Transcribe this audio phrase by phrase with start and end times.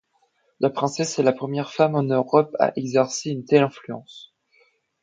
[0.59, 4.33] La princesse est la première femme en Europe à exercer une telle influence.